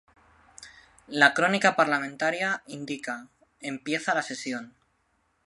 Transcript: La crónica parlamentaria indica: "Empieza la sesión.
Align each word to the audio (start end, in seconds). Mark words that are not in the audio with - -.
La 1.05 1.35
crónica 1.35 1.75
parlamentaria 1.75 2.63
indica: 2.65 3.29
"Empieza 3.59 4.15
la 4.15 4.23
sesión. 4.23 4.73